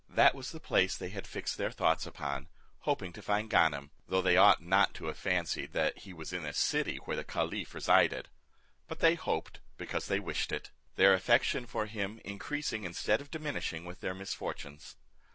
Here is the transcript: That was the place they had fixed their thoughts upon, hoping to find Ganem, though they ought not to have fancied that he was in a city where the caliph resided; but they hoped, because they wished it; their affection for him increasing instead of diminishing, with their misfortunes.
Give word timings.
That 0.09 0.33
was 0.33 0.49
the 0.51 0.59
place 0.59 0.97
they 0.97 1.09
had 1.09 1.27
fixed 1.27 1.59
their 1.59 1.69
thoughts 1.69 2.07
upon, 2.07 2.47
hoping 2.79 3.13
to 3.13 3.21
find 3.21 3.51
Ganem, 3.51 3.91
though 4.07 4.23
they 4.23 4.35
ought 4.35 4.59
not 4.59 4.95
to 4.95 5.05
have 5.05 5.17
fancied 5.19 5.73
that 5.73 5.99
he 5.99 6.11
was 6.11 6.33
in 6.33 6.43
a 6.43 6.53
city 6.53 6.97
where 6.97 7.15
the 7.15 7.23
caliph 7.23 7.75
resided; 7.75 8.27
but 8.87 8.97
they 8.97 9.13
hoped, 9.13 9.59
because 9.77 10.07
they 10.07 10.19
wished 10.19 10.51
it; 10.51 10.71
their 10.95 11.13
affection 11.13 11.67
for 11.67 11.85
him 11.85 12.19
increasing 12.25 12.83
instead 12.83 13.21
of 13.21 13.29
diminishing, 13.29 13.85
with 13.85 14.01
their 14.01 14.15
misfortunes. 14.15 14.95